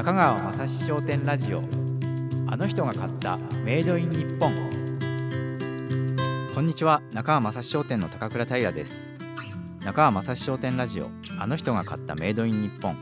[0.00, 1.62] 中川雅史商店ラジオ。
[2.46, 4.50] あの人が買ったメイドイン日本。
[6.54, 7.02] こんにちは。
[7.12, 9.08] 中川雅史商店の高倉平です。
[9.84, 11.10] 中川雅史商店ラジオ。
[11.38, 12.96] あの人が買ったメイドイン日本。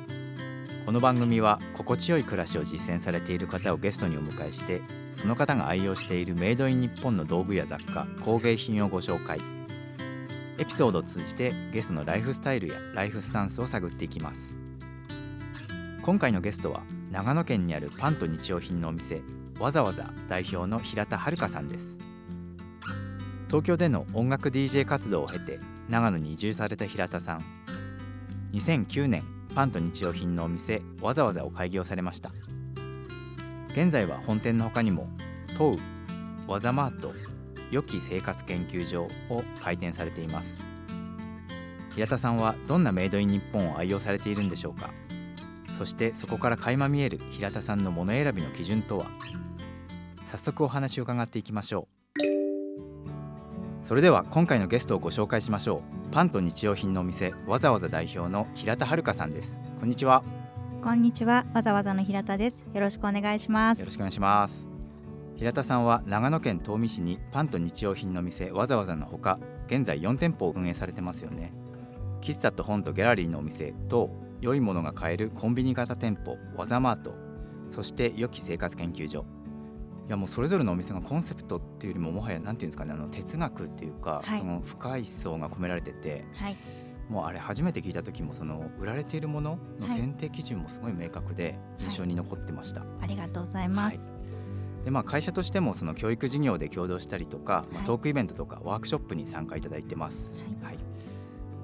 [0.87, 4.81] この番組は心地よい暮らしを実践されている方をゲストにお迎えして
[5.13, 9.39] その方が愛用しているメイドイン日本の道具や雑貨工芸品をご紹介。
[10.59, 14.68] エピソードを通じてゲストのライフスタイルやライフスタンスを探っていきます。
[16.03, 19.21] 今回のゲストは長野県にあるパンと日用品のお店
[19.59, 21.97] わざわざ代表の平田遥さんです。
[23.49, 25.59] 東京での音楽 DJ 活動を経て
[25.89, 27.45] 長野に移住された平田さん。
[28.53, 29.23] 2009年
[29.55, 32.31] パンと日用品のお店わざわざを開業されました。
[33.73, 35.09] 現在は本店の他にも
[35.57, 35.79] トウ
[36.47, 37.13] ワザマート
[37.71, 40.57] 良き生活研究所を開店されています。
[41.95, 44.91] 平田さんはどんなメイドイン日本を愛用されているんでしょうか？
[45.79, 49.07] そしてそこから垣間見える平田さんの物選びの基準とは？
[50.27, 51.87] 早速お話を伺っていきましょ
[52.21, 53.87] う。
[53.87, 56.13] それでは今回のゲストをご紹介しましょう。
[56.13, 59.57] パンと日用品のお店わざわざ代表の平田遥さんです。
[59.79, 60.25] こんにちは。
[60.83, 61.47] こんにちは。
[61.55, 62.67] わざわざの平田です。
[62.75, 63.79] よろしくお願いします。
[63.79, 64.67] よろしくお願いします。
[65.37, 69.39] 平田さんは長野県東御市にパンと日用品の店わざわざのほか
[69.69, 71.53] 現在4店舗を運営されてますよね。
[72.21, 74.11] 喫茶と本とギャラリーのお店と
[74.41, 77.15] 良いものが買えるコンビニ型店舗ワザマート
[77.71, 79.25] そして良き生活研究所。
[80.07, 84.41] いやもうそれぞれのお店がコンセプトっていうよりももはやなんていうんですかねあの哲学っていうか、はい。
[84.41, 86.57] その深い思想が込められててはい。
[87.11, 89.99] もうあれ初めて聞いた時もその売られているもののはい。
[89.99, 92.87] 選定基準もすごい明確で印象に残ってました。
[93.03, 94.13] ありがとうございます、
[94.85, 97.87] でまあ、会社としてもその教育事業で共同したりとか、まあ、はい。
[97.87, 100.33] トークイベントとかワークショップに参加いただいてます。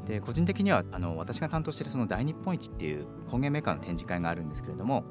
[0.05, 5.05] はいはい、で個人的にはあの私が担当しているその大日本一っていう工芸メーカーの展示会があるんですけれども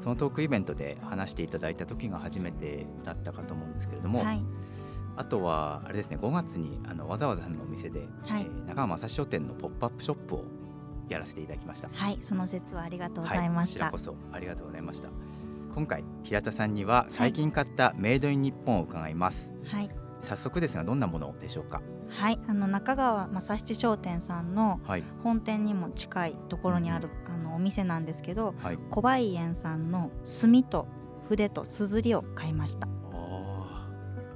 [0.00, 4.42] そのトークイベントで話していただいた時が初めてだったかと思うんですけれども、はい。
[5.16, 8.42] あとはあれですね5月にあのわざわざのお店で、はい。
[8.42, 10.44] えー中川正史書店のポップアップショップを
[11.08, 11.88] やらせていただきました。
[11.92, 15.08] はいその説はありがとうございました、はい、こちらこそありがとうございました。
[15.74, 21.82] 今回平田さんには最近買ったメイドイン日本を伺います、はい早速ですがどんなものでしょうか？
[22.08, 25.04] はいあの中川正七商店さんのはい。
[25.22, 28.78] 本店にも近いところにある、あのお店なんですけどはい。
[28.90, 30.86] 小梅園さんの墨と
[31.28, 32.86] 筆と硯を買いました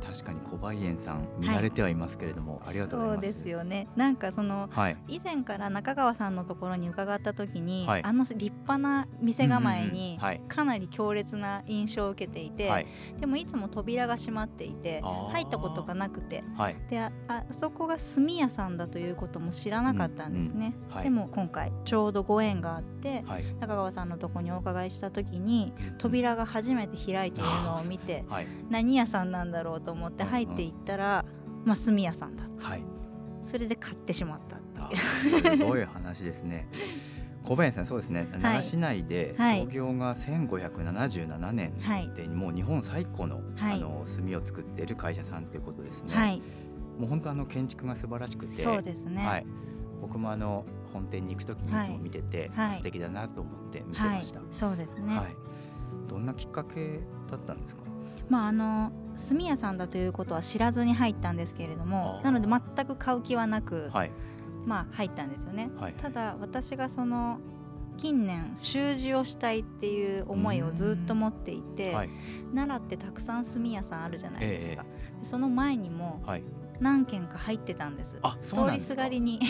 [0.09, 3.27] 確かに小梅園さん見慣れてはいますけれども、ありがとうございます。
[3.27, 3.89] そうですよね。
[3.95, 8.05] なんかそのはい以前から中川さんのところに伺った時に、はい。
[8.05, 10.25] あの立派な店構えうんうんにうん。
[10.25, 10.41] はい。
[10.49, 12.87] かなり強烈な印象を受けていて、はい。
[13.21, 16.43] でもいつも扉が閉まっていて入ったことがなくて。
[16.57, 16.77] はい。
[16.89, 21.05] でああそこが炭屋さんだということも知らなかったんですね、はい。
[21.05, 23.45] でも今回ちょうどご縁があってはい。
[23.61, 28.47] 中川さんのとこにお伺いした時に扉が初めて開いているのを見て はい。
[28.71, 31.25] 何屋さんなんだろうと思って入っていったら、
[31.65, 32.83] まあ、炭屋さんだはい。
[33.45, 34.99] それで買ってしまったってあいう。
[34.99, 36.69] すごい話ですね。
[37.45, 39.61] 小林さんそうですね、奈良市内ではい。
[39.61, 42.11] 創業が1577年はい。
[42.15, 43.77] で、もう日本最古の,、はい。
[43.77, 46.43] あの炭を作っている会社さんということですね、はい。
[46.99, 48.53] もう本当あの建築が素晴らしくて。
[48.53, 49.47] そうですね、はい、
[50.03, 52.77] 僕もあの本店に行くときにいつも見てて、はい。
[52.77, 55.27] 素敵だなと思って見てはいました、そうですね、はい。
[56.09, 57.83] どんなきっかけだったんですか？
[58.29, 58.93] まああの
[59.29, 64.11] 炭屋さんだということは知らずに入ったんですけれどもなので全く買う気はなく、はい。
[64.65, 65.71] まあ入ったんですよね。
[65.79, 65.95] はい。
[65.95, 67.39] ただ私がその
[67.97, 72.11] 近年習字をしたいっていう思いをずっと持っていて、はい。
[72.55, 76.43] 奈良ってたくさん炭屋さんあるじゃないですか、えその前にもはい。
[76.81, 78.21] 何軒か入ってたんです。
[78.43, 79.41] 通りですがりに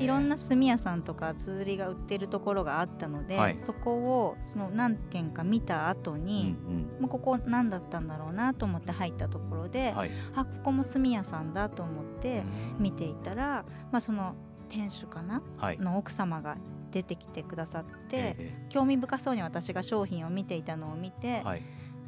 [0.00, 3.56] いろんな炭屋さんとかつづりが売ってるところがあったので、はい。
[3.56, 6.56] そこをその何軒か見た後うんに、
[7.00, 10.10] まあ、ここ何だったんだろうなと思って入ったところで、うんはい。
[10.34, 12.42] あここも炭屋さんだと思って
[12.78, 14.34] 見ていたら、まあ、その
[14.68, 15.78] 店主かなはい。
[15.78, 16.56] の奥様が
[16.90, 21.42] 出てきてくださって、え興味深そうに私が商品を見ていたのを見て、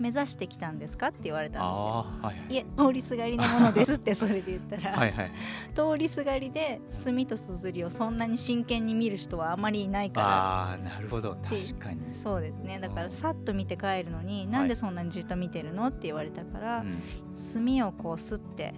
[0.01, 1.77] 目指してきたんですかって言われたんですよ。
[1.77, 2.57] あーはいい。
[2.57, 5.33] え通りすがりのものですってそれで言ったら、はいはい。
[5.75, 11.35] 通りすがりで墨と硯をそんなに真剣に見る人はあまりいないかああなるほど。
[11.37, 12.09] て確かに。
[12.09, 12.79] らそうですね。
[12.81, 13.03] だかうん。
[13.05, 17.03] らさっと見て帰るのに、なんでそんなにじっと見てるのって言われたから、うん。
[17.37, 18.75] 墨をこうすって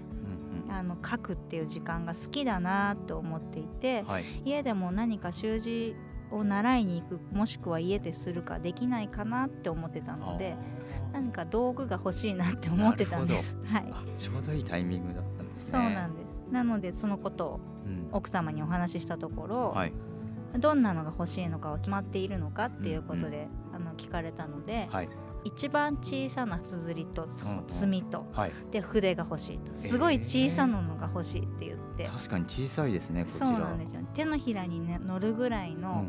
[0.54, 0.72] うんうん。
[0.74, 4.24] あの書くっていう時間が好きだなと思っていて、はい。
[4.44, 5.94] 家でも何か習字
[6.30, 10.56] を習いに行くもしくは家でするかできないかなって思ってたので
[11.12, 13.56] 何か道具が欲しいなって思ってたんです。
[13.64, 13.84] はい。
[14.16, 16.40] ちょうどいいタイミングだったんですそうねなんです。
[16.50, 18.08] なのでそのことをうん。
[18.12, 19.92] 奥様にお話ししたところ、はい。
[20.58, 25.08] どんなのが欲しいのかは決まっているのかっていうことで、あの聞かれたので、はい。
[25.44, 27.60] 一番小さなすずりとそうんう。
[27.62, 28.52] ん墨と、はい。
[28.70, 29.72] で筆が欲しいと。
[29.74, 34.02] すごい小さなのが欲しいって言って、確かに小さいですねこちそらうなんですよ。
[34.14, 36.06] 手のひらに、ね、乗るぐらいうんの,、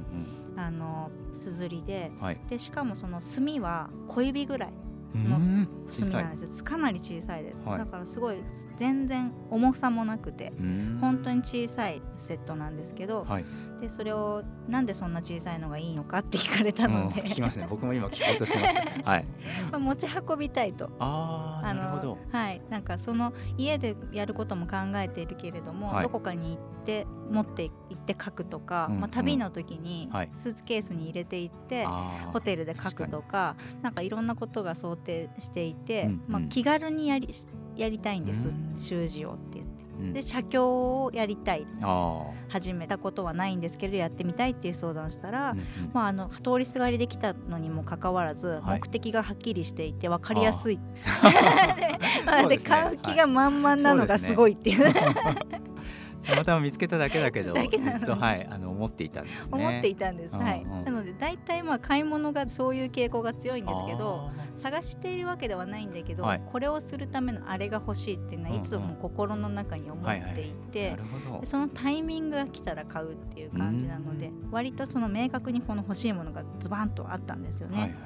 [0.58, 2.40] あのすずりでうんはい。
[2.48, 4.74] でしかもその墨は小指ぐらい
[5.18, 5.68] のうん。
[5.88, 7.78] 小さ墨ないんですよかなり小さいです、はい。
[7.80, 8.38] だからすごい
[8.78, 10.98] 全然重さもなくてうん。
[11.02, 13.46] 本当に小さいセットなんですけど、はい
[13.84, 17.68] でそれをなんでそんな小さいのがいいのかって聞かれたうんので、聞きますね。
[17.70, 19.26] 僕も今聞こうとしてました はい。
[19.72, 20.90] まあ持ち運びたいと。
[21.00, 22.18] ああなるほど。
[22.32, 26.04] はい、なんかその家でやることも考えているけれども、はい。
[26.04, 30.32] どこかに行って持って行って書くとか、うんまあ、旅の時にはい。
[30.38, 37.28] スーツケースに入れていって、あーホテルで書くとかなんかいろんなことが想定していて、うんまあ、うん気軽にやり
[37.76, 38.76] やりたいんです、うん。
[38.78, 39.68] 習字をって言って。
[39.68, 39.73] うん
[40.14, 41.66] で写経をやりたい。
[41.82, 45.66] あ始めたことはないんですけれどやってみたいっていう相談したら、ーうんうん。
[45.94, 48.80] まあ、あの通りすがりできたのにもかかわらず、はい。
[48.80, 50.80] 目的がはっきりしていて分かりやすい。
[52.48, 52.64] でね。
[52.64, 54.94] 買う気が満々なのがすごいっていう、
[56.24, 59.48] たまたま見つけただけだけどだけはいあの思っていたんですね。
[59.52, 60.86] 思っていたんです、うんはい、うん。
[60.86, 60.92] な
[61.24, 66.42] 大体まあ買い物がそういう傾向が強いんですけどあ探しているわけではないんだけど、はい。
[66.46, 70.98] これをするためのあれが欲しいっていうのはいつも心の中に思っていーて、
[71.46, 77.90] そのタイミングが来たら買うっていう感じなので、割とその明確にこの欲しいものがズバンとあったんですよはいはい。
[77.90, 77.96] ね。
[77.96, 78.04] なる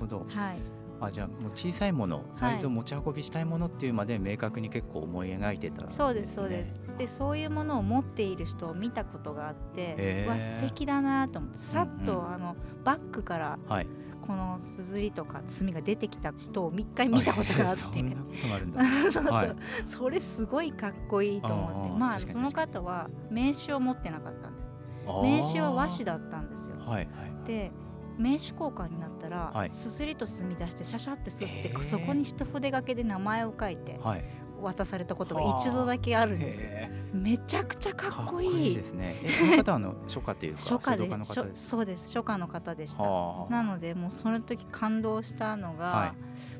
[0.00, 0.26] ほど。
[0.28, 0.56] はい、
[1.00, 6.82] あじゃあもう小さいものサイズを持ち運びしたいものっていうまで明確に結構思い描いてたそうですそうです。
[6.98, 13.86] でそういうものを持っている人を見たことがあって、へーうわ素敵だなと思ってさっと、うんうあのバッグからはい。
[14.20, 17.82] このすずりとか墨が出てきた人を一回見たことがあって。
[19.10, 19.56] そ そうそう、はい。
[19.86, 21.98] それすごいかっこいいと思って。
[21.98, 24.70] まあその方は名刺を持ってなかったんです。
[25.22, 26.76] 名刺は和紙だったんですよ。
[26.80, 27.08] はいはい。
[27.46, 27.72] で
[28.18, 29.70] 名刺交換になったら、はい。
[29.70, 31.82] すずりと墨出してシャシャってすって、へー。
[31.82, 34.24] そこに一筆書きで名前を書いてはい。
[34.60, 36.68] 渡されたことが一度だけあるんですよ。
[36.70, 39.16] へめちゃくちゃかーっこいいですね。
[39.22, 41.08] えその方はあの初夏というか初夏で
[41.54, 42.16] そうです。
[42.16, 43.02] 初夏の方でした。
[43.02, 43.52] はあ。
[43.52, 46.12] なのでもうその時感動したのが、はい。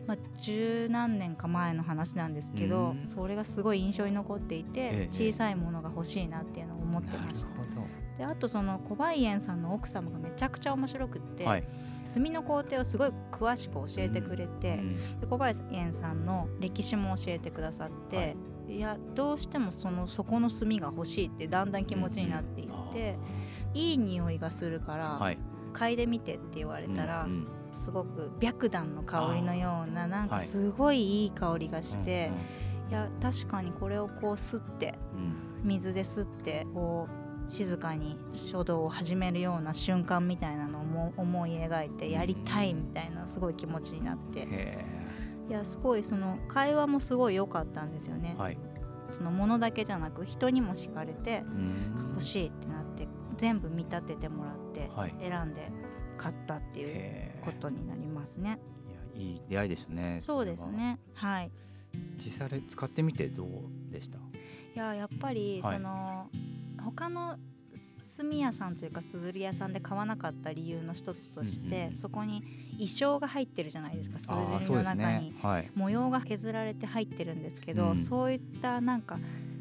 [0.07, 3.09] まあ、十何年か前の話なんですけどうん。
[3.09, 5.09] それがすごい印象に残っていて、ええ。
[5.11, 7.51] 小さいものが欲しいなっていうのを思ってました。
[7.51, 7.81] なるほ
[8.19, 11.65] であとその小林園さんの奥様がめちゃくちゃ面白くって、どはい。
[12.05, 18.23] 墨の工程をすごい詳しく教えてくれて、うんで小林園さんの歴史も教えてくださって、、は
[18.69, 18.81] い。
[18.81, 23.17] やどうしてもそのそこの墨が欲しいってだんだん気持ちになっていって、
[23.73, 25.39] いい匂いがするから、はい。
[25.73, 27.49] 嗅いでみてって言われたら、うんうん。
[27.71, 32.31] すごく白檀の香りのようななんかはいすごいいい香りがして
[32.87, 35.49] うん、いや確かにこれをこう吸ってうん。
[35.65, 44.47] 水で吸ってこう静かに書道を始めるような瞬間みたいなのをも思い描いてやりたいみたいなすごい気持ちになって。
[45.49, 48.35] いやすごいその会話もすごい良かったんですよね。
[48.39, 48.41] ー。
[48.41, 48.59] はい。
[49.09, 51.95] そのものだけじゃなく人にも惹かれてうん。
[52.11, 53.09] 欲しいってなって
[53.39, 55.15] 全部見立ててもらってはい。
[55.21, 55.73] 選んで
[56.19, 58.59] 買ったっていうことになりますね。
[59.17, 60.99] いやいい出会いでしたねそうですね。
[61.15, 61.51] はい。
[62.23, 63.49] 実際使ってみてどう
[63.91, 64.19] でした？
[64.19, 64.21] い
[64.75, 65.77] ややっぱりはい。
[65.77, 66.27] その、
[66.97, 67.37] 他の
[68.19, 72.43] 墨屋さんというかすずり屋さんで買わなかった理由の一つとして、うんうんそこに
[72.79, 74.31] 衣装が入ってるじゃないですかすず
[74.69, 75.33] りの中に、ね。
[75.43, 75.71] はい。
[75.75, 77.99] 模様が削られて入ってるんですけど、うん。
[77.99, 79.19] そういったなんか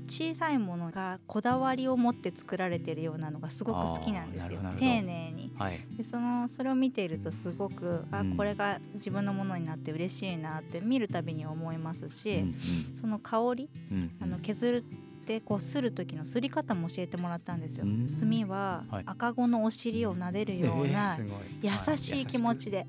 [0.07, 4.59] 小さいものがこだわりを持って作られてるようなのがすごく好きなんですよ。
[4.77, 5.51] 丁寧に。
[5.57, 5.79] はい。
[5.97, 8.37] でそのそれを見ているとすごくあうん。
[8.37, 12.55] これが自分のものになって嬉しいなって見るたびに思いますし、うん。
[13.01, 14.11] その香りうんうん。
[14.21, 14.85] あの削る
[15.27, 17.85] ってこうする時のすり方も教えてもらったんですよ。
[17.85, 18.07] うん。
[18.07, 19.03] 墨ははい。
[19.05, 21.17] 赤子のお尻を撫でるような
[21.61, 22.87] 優しい気持ちでで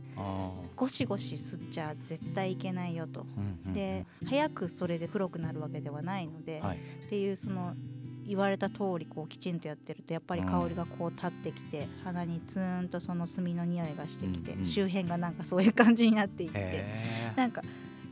[0.76, 3.26] ゴシゴシ吸っちゃ絶対いけないよと。
[3.74, 6.76] で早くそれで黒くなるわけではないので、はい。
[6.76, 7.74] っていうその
[8.24, 16.84] 言われた通りこうきちんとやってるとやっぱり香りがこう立ってきて、鼻にツーンとその炭の匂いがしてきて、周辺がなんかそういう感じになっていって、
[17.34, 17.62] なんか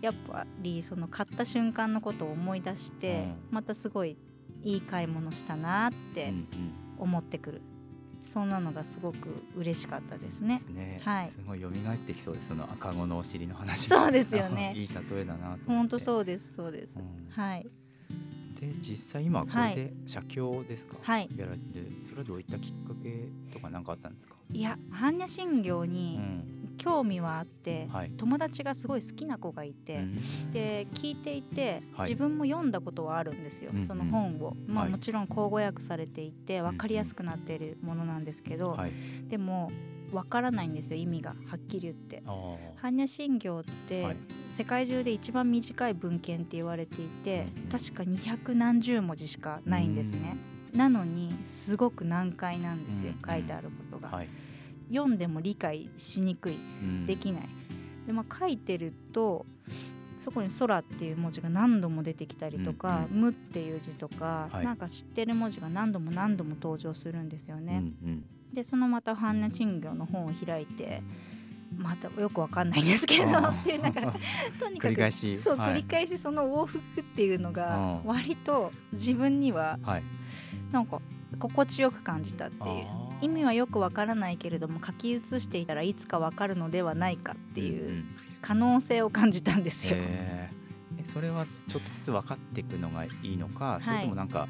[0.06, 3.34] やっぱりその買った瞬間のことを思い出して、うん。
[3.50, 4.16] またすごい
[4.62, 6.46] いい買い物したなってうんうん。
[6.98, 7.60] 思ってくる、
[8.25, 10.58] そんなのがすごく嬉しかったですね。
[10.60, 10.64] で。
[10.64, 11.00] すね。
[11.04, 11.28] はい。
[11.28, 12.48] すごい蘇ってきそうです。
[12.48, 14.72] その赤子のお尻の話そうですよね。
[14.78, 16.96] いい例えだなと本当うそうですそうです。
[16.96, 17.02] ん。
[17.30, 17.66] はい。
[18.60, 19.76] で実際今こはい。
[19.76, 21.28] れで写経ですか、はい。
[21.36, 21.92] やられてる。
[22.02, 26.55] それはどういったきっかけとか何かあったんですか、いや般若心経うにん
[26.87, 28.11] 興味はあって、はい。
[28.16, 30.52] 友達がすごい好きな子がいて、うん。
[30.52, 32.09] で聞いていて、はい。
[32.09, 33.87] 自分も読んだことはあるんですよ、うんうん。
[33.87, 34.93] その本を、まあ、はい。
[34.93, 38.93] もちろん口語訳されていて分かりやすくなっているものなんですけど、はい。
[39.28, 39.73] でも
[40.12, 42.23] わからないんですよ意味がはっきり言って。
[42.81, 44.16] 般若心経って、はい。
[44.52, 50.37] 世界中で一番短い文献って言われていてうん確か200何十文字しかないんですね。
[50.73, 53.31] なのにすごく難解なんですよ、うん。
[53.31, 54.28] 書いてあることが、はい
[54.88, 56.55] 読んでも理解しにくい。
[56.55, 57.07] うん。
[57.07, 57.49] できない。
[58.07, 59.45] でまあ書いてると
[60.21, 64.64] そこに「空」っていう文字が何度も出てきたりとか「うん無」っていう字とか、はい。
[64.64, 67.83] なんか知ってる文字が何度も何度も登場するんですよね。
[68.05, 68.25] うんうん。
[68.52, 71.02] でそのまた般若心経の本を開いて
[71.76, 74.00] またよくわかんないんですけどっていうなんか
[74.59, 75.12] とにかく
[75.43, 75.73] そう、はい。
[75.73, 78.09] 繰り返しその往復っていうのがうん。
[78.09, 80.02] 割と自分にははい。
[80.73, 81.00] なんか
[81.38, 88.04] 心地よく感じたっていう意味はよくわからないけれども書き写していたらいつかわかるのではないかっていんうん。
[88.42, 89.96] 可能性を感じたんですよ。
[89.96, 91.02] へー。
[91.02, 94.49] えそれはちょっとずつ分かっていくのがいいのか、いそれともなんか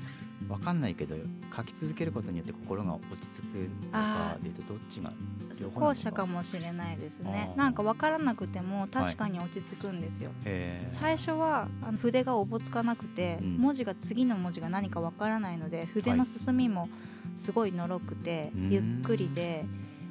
[0.49, 1.17] 分かんないけど
[1.55, 3.45] 書き続けることによって心が落ち着く
[3.87, 5.13] のかでいうとどっちが
[5.75, 7.53] 後者かもしれないですね。
[7.57, 10.89] なんかわからなくても確かに落ち着くんですよ、へー。
[10.89, 13.57] 最初はあの筆がおぼつかなくて、うん。
[13.57, 16.89] 文字が次の文字が何かわからないので筆の進みも
[17.37, 18.71] すごいのろくて、うん。
[18.71, 19.65] ゆっくりで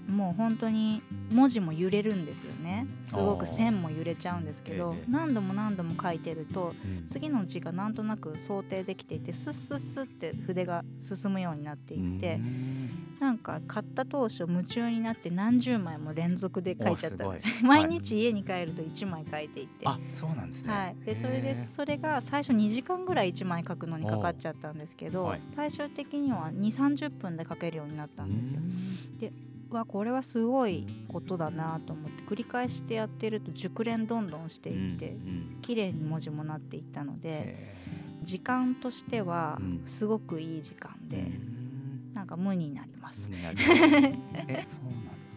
[0.07, 2.87] もう本当に文字も揺れるんですよね。
[3.01, 7.05] すごく線も揺れちゃうんですけどええ何度も何度も書いてるとうん。
[7.05, 13.05] 次の字がなんとなく想定できていてスッスッスッって筆が進むようになっていってうん。
[13.19, 17.47] なんか買った当初夢中になって何十枚も連続で書いちゃったんです。
[17.63, 19.87] 毎日家に帰ると1枚書いていて。
[19.87, 20.73] あそうなんですね。
[20.73, 28.61] はい、でそれでそれが最初2時間ぐらい1枚書くのにかかっちゃったんですけど、最終的には2 3 0分で書けるようになったんですよ。
[28.61, 29.25] う
[29.71, 35.17] んわこれはすごいことだなと思って繰り返してやってると熟練どんどんしていって、
[35.61, 37.75] 綺麗に文字もなっていったのでへ
[38.23, 39.81] 時間としてはうん。
[39.85, 42.13] すごくいい時間ーで、うん。
[42.13, 43.29] なんか無になります。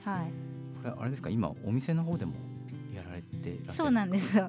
[0.04, 0.32] はい、
[0.82, 1.28] これあれですか？
[1.28, 2.32] 今お店の方でも
[3.28, 3.72] っしゃるんですか？
[3.74, 4.48] そうなんですよ。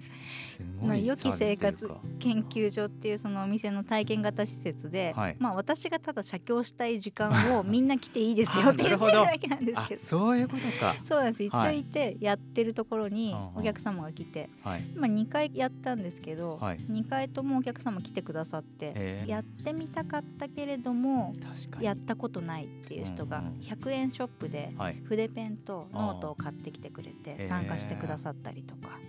[0.57, 5.35] すごいまあ良き生活研究所っていうそのお店の体験型施設で、はい。
[5.39, 10.03] まあ私がただ写経したい時間を みんな来ていいですよあって言ってるだけなんですあけど。
[10.03, 10.95] そういうことか。
[11.03, 11.43] そうなんです。
[11.43, 11.75] 一はい。
[11.75, 14.83] 応いてやってるところにお客様が来て、はい。
[14.95, 16.77] まあ、2回やったんですけど、はい。
[16.77, 21.35] 2回ともお客様来てくださって、へーやってみたかったけれども
[21.79, 23.53] やったことないっていう人がうんうん。
[23.61, 24.95] 100円ショップではい。
[25.05, 28.99] 筆ペンとノートを買ってきてくれて参加してくださったりとか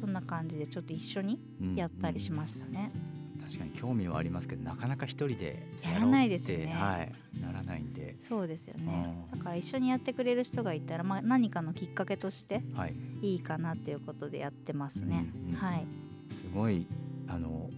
[0.00, 2.90] そんな感じでちょっと一緒にうんやったりしましたね。
[3.44, 6.66] 確かに興味はありますけどなかなか一人でやらないですよね。
[6.72, 8.16] はいならないんで。
[8.20, 9.26] そうですよね。
[9.32, 9.38] うん。
[9.38, 12.94] だから一緒にやってくれる人がいたら、まあ、何かのきっかけとしてはい。
[13.22, 15.26] いいかなっていうことでやってますね。
[15.34, 15.56] うんうん。
[15.56, 15.86] はい、
[16.30, 16.86] すごい
[17.28, 17.70] あの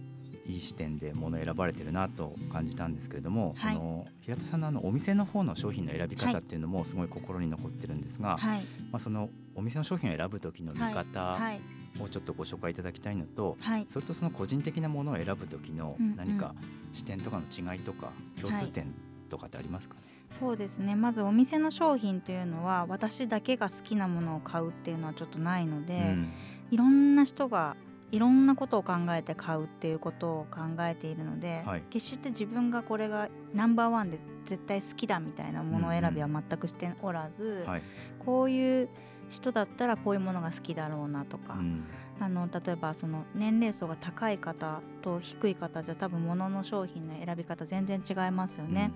[0.47, 3.75] いい視点で物選ばれてるなと感じたんですけれども、はい。
[3.75, 8.61] その平田さんのあのお店の方の商品の選びはい方っていうのもすごい心に残ってるんですが、はい、
[8.91, 11.61] まあ、そのお店の商品を選ぶ時の見方はい、
[11.99, 16.53] をちょっとご紹介いただきたいのと、はい、それとその個人的なものを選ぶ時の何か
[16.93, 18.93] 視点とかの違いとか共通点
[19.29, 20.95] とかってありますかね、そうですね。
[20.95, 26.31] まずお店の商品というのは私だけが好きなものを買うっていうのはちょっとないので、うん。
[26.71, 27.75] いろんな人が
[28.11, 31.83] いろんなことを考えて買うっていうことを考えているので、はい。
[31.89, 37.81] 決して自分がこれがナンバーワンで絶対好きだみたいなもの選びは全くしておらず、はい。
[38.19, 38.89] こういう
[39.29, 41.83] 人だったらこういうものが好きだろうなとか、うん。
[42.19, 48.91] あの例えばその年齢層が高い方と低い方じゃ多分物の商品の選び方全然違いますよね。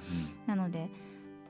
[0.47, 0.89] なので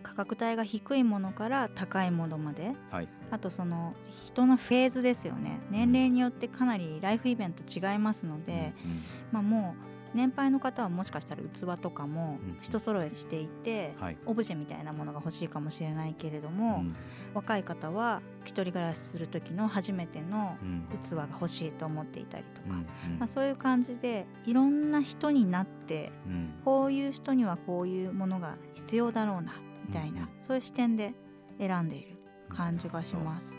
[0.01, 2.74] 価格帯が低いものから高いものまで。
[2.89, 3.08] はい。
[3.29, 3.93] あとその
[4.27, 5.60] 人のフェーズですよね。
[5.70, 14.17] 年齢によってかなりライフイベント違いますので、うんまあ、もう年配の方はもしかしたら器とかもうん人揃えしていて、はい。
[14.25, 16.96] オブジェみたいなものが欲しいかもしれないけれどうも、ん。
[17.34, 20.86] 若い方は一人暮らしする時の初めてのうん。
[21.01, 22.75] 器が欲しいと思っていたりとか、
[23.08, 23.20] うん。
[23.20, 26.53] まあ、そういう感じでいろんな人になってうん。
[26.65, 29.53] こういう人にはこういうものが必要だろうな
[29.88, 31.14] みたいな、うんそういう視点で
[31.60, 32.18] 選んでいる
[32.50, 33.54] 感じがします。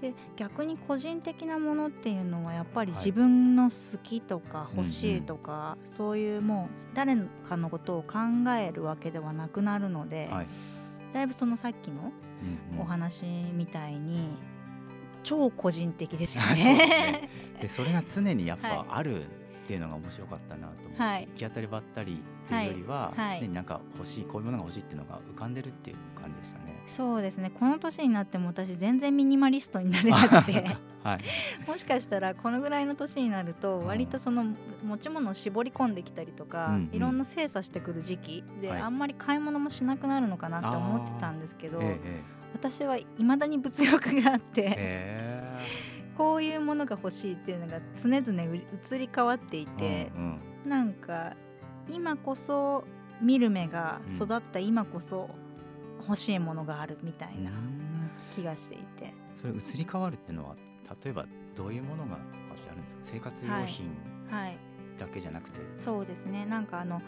[0.00, 3.00] で逆に個人的なものっていうのはやっぱりはい。
[3.00, 8.18] 自分の好きとか欲しいとか、そういうもう誰かのことを考
[8.60, 10.46] えるわけではなくなるので、はい。
[11.12, 12.12] だいぶそのさっきの
[12.78, 13.24] お話
[13.54, 14.28] みたいに
[15.22, 17.28] 超個人的ですよ そうですね。
[17.68, 19.24] それが常にやっはぱある
[19.68, 21.28] っていうのが面白かったなと思って、はい。
[21.34, 23.28] 行き当たりばったりっていうよりは、はい。
[23.28, 23.40] はい。
[23.40, 26.82] 常になんか欲しいこういうものが欲しいっていうのが浮かんでるっていう感じでしたね。
[26.86, 27.50] そうですね。
[27.50, 30.64] この年になっても私全然ミニマリストになれなくて。
[31.04, 31.20] はい、
[31.68, 33.86] もしかしたらこのぐらいの年になるとうん。
[33.86, 34.46] 割とその
[34.82, 36.90] 持ち物を絞り込んできたりとか、うんうん。
[36.94, 38.80] いろんな精査してくる時期で、はい。
[38.80, 45.58] あんまり買い物もしなくなるのかなって思ってたんですけど、えええ私はいまだに物欲があってへ
[46.18, 50.70] こういうものが欲しいっていうのが常々移り変わっていえて、うんうん。
[50.70, 51.34] なんか
[51.88, 52.84] 今こそ
[53.22, 55.30] 見る目がうん育った今こそ
[56.02, 58.10] 欲しいものがあるみたいなうん。
[58.34, 60.56] 気がしていて、それ移り変わるっていうのは
[61.04, 63.00] 例えばどういうものがとかってあるんですか？
[63.04, 63.90] 生活用品
[64.30, 64.58] はい。
[64.98, 66.44] だけじゃなくて、そうですね。
[66.44, 67.00] なんかあの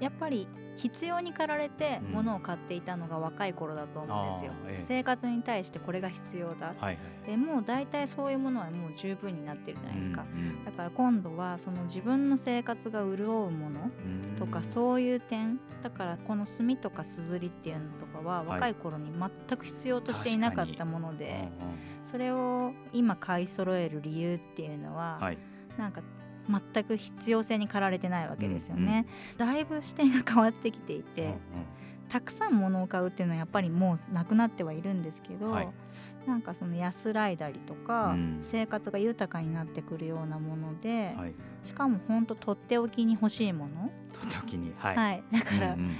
[0.00, 2.12] やっぱり必要に駆られてうん。
[2.12, 4.80] 物を買っていたのが若い頃だと思うんですよ、あーええ。
[4.80, 6.68] 生活に対してこれが必要だ。
[6.68, 14.36] はいはいでもう大体そういうものはもう十分になってるじゃないですか、うんうんだから今度はその自分の生活が潤うものうん。
[14.38, 18.46] とかそういう点だからこの炭とかすずりっていうのとかははい。
[18.46, 21.76] 若い頃に全く必要としていなかったもので、うんうん。
[22.04, 25.38] それを今買い揃える理由っていうのは、はい。
[25.76, 26.02] なんか
[26.48, 29.06] 全く必要性に駆られてないわけですよね、
[29.36, 31.36] だいぶ視点が変わってきていて、うんうん。
[32.08, 35.68] たくさん物を買うっていうのはやっぱりもうなくなってはいるんですけど、はい。
[36.26, 38.40] なんかその安らいだりとか、うん。
[38.42, 41.34] 生活が豊かになってくるようなもので、はい。
[41.62, 44.72] しかも本当とっておきに欲しいもの、と時に。
[44.78, 45.96] はい、はい、だからうん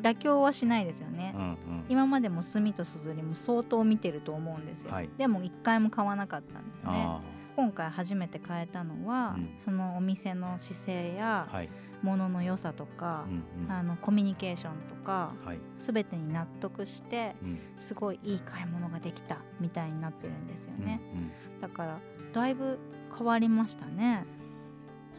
[0.00, 1.48] 妥協はしないですよね、うんうん。
[1.48, 1.56] うん
[1.88, 5.10] 今までも炭とすずりも相当見てると思うんですよ、はい。
[5.18, 6.82] でも一回も買わなかったんですね。
[6.86, 7.20] あ
[7.56, 9.54] 今回初めて買えたのは、うん。
[9.58, 11.70] そのお店の姿勢やーはい、
[12.02, 13.72] 物の良さとかう、んうん。
[13.72, 15.58] あのコミュニケーションとかはい。
[15.78, 17.58] 全てに納得してうん。
[17.76, 21.60] すごいいい買い物ができたみたいになってるんですようんね、うん。
[21.60, 21.98] だから
[22.32, 22.78] だいぶ
[23.16, 24.24] 変わりましたね。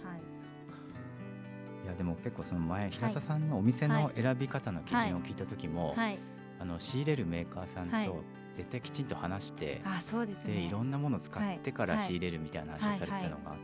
[0.04, 1.86] はい。
[1.86, 6.20] いやでも結構その前平田さんのお店の選び方の基準を聞いた時も、はい。
[6.60, 8.06] あの仕入れるメーカーさんはい。
[8.06, 8.24] と
[8.56, 10.54] 絶対きちんと話して、あそうですね。
[10.56, 12.04] でいろんなものを使ってからはい。
[12.04, 13.58] 仕入れるみたいな話をされてたのがあっ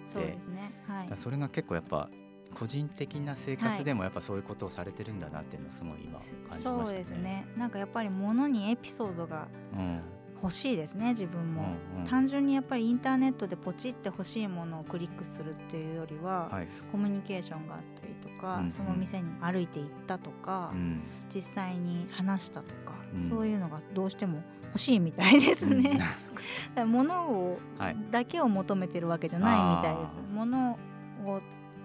[1.11, 2.09] て、それが結構やっぱ
[2.53, 6.79] 個人的な生活でもやっぱそういうことをされてるんだなっていうのをすごい今感じましたね。
[6.85, 7.45] そうですね。
[7.57, 10.01] なんかやっぱり物にエピソードがうん。
[10.43, 12.07] 欲しいですね自分も、うんうん。
[12.07, 16.67] 単純にやっぱりインターネットでポチって欲しいものをクリックするっていうよりは、はい。
[16.91, 18.71] コミュニケーションがあったりとか、うんうん。
[18.71, 21.03] その店に歩いて行ったとか、うん。
[21.31, 23.29] 実際に話したとか、うん。
[23.29, 25.99] そういうのがどうしても欲しいみたいですね。
[26.85, 27.97] 物をはい。
[28.09, 30.19] だけを求めてるわけじゃないみたいです。
[30.33, 30.77] 物
[31.25, 31.41] を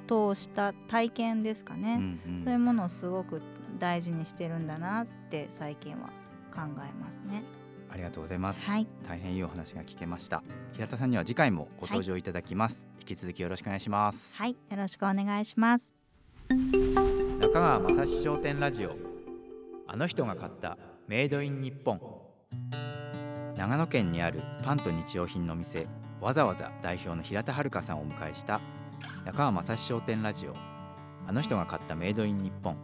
[0.07, 1.97] 通した体験ですかね、
[2.27, 2.45] うんうん。
[2.45, 3.43] そういうものをすごく
[3.79, 6.09] 大事にしてるんだなって最近は
[6.53, 7.43] 考えますね。
[7.91, 10.43] ありがとうございます、はい、大変いいお話が聞けました。
[10.73, 14.37] 平田さんには次回もご登場いただきます、引き続きよろしくお願いします。
[14.37, 15.95] はい、よろしくお願いします。
[17.41, 18.97] 中川雅史商店ラジオ。
[19.89, 22.01] あの人が買ったメイドイン日本
[23.57, 25.89] 長野県にあるパンと日用品の店
[26.21, 28.61] わざわざ代表の平田遥さんをお迎えした
[29.25, 30.55] 中川雅史商店ラジオ。
[31.27, 32.77] あの人が買ったメイドイン日本。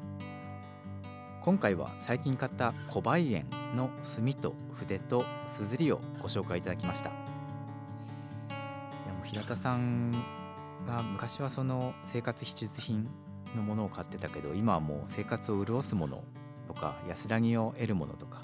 [1.43, 3.47] 今回は最近買った小梅園
[3.77, 7.11] の墨と筆とすずりをご紹介いただきました。
[7.11, 7.13] い
[9.07, 10.11] やもう平田さん
[10.87, 13.09] が昔はその生活必需品
[13.55, 16.25] のものを買ってたけど今はもう生活を潤すもの
[16.67, 18.41] とか安らぎを得るものとか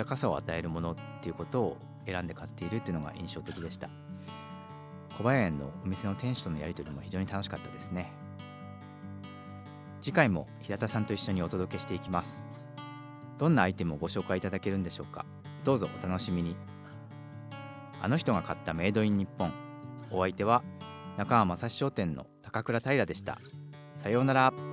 [0.00, 3.90] 豊かさを与えるものっていうことを選んで買っているっていうのが印象的でした。
[5.18, 8.10] 小林園のお店の店主とのやり取りも非常に楽しかったですね。
[10.00, 12.42] 次回も平田さんと一緒にお届けしていきます。
[13.36, 15.26] どんなアイテムをご紹介いただけるんでしょうか。
[15.64, 16.56] どうぞお楽しみに。
[18.00, 19.52] あの人が買ったメイドイン日本。
[20.10, 20.62] お相手は
[21.18, 23.36] 中川雅史商店の高倉平でした。
[23.98, 24.69] さようなら。